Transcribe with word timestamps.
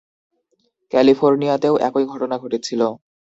ক্যালিফোর্নিয়াতেও 0.91 1.75
একই 1.87 2.05
ঘটনা 2.05 2.35
ঘটেছিল। 2.37 2.81